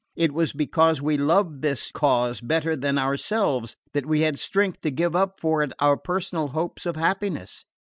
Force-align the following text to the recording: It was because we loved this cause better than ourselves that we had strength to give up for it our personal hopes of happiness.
It 0.15 0.31
was 0.33 0.51
because 0.51 0.99
we 0.99 1.15
loved 1.15 1.61
this 1.61 1.91
cause 1.91 2.41
better 2.41 2.75
than 2.75 2.97
ourselves 2.97 3.75
that 3.93 4.07
we 4.07 4.21
had 4.21 4.39
strength 4.39 4.81
to 4.81 4.89
give 4.89 5.15
up 5.15 5.39
for 5.39 5.61
it 5.61 5.73
our 5.79 5.95
personal 5.95 6.47
hopes 6.47 6.87
of 6.87 6.95
happiness. 6.95 7.65